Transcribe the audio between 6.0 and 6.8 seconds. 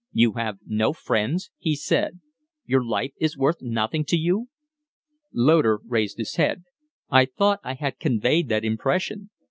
his head.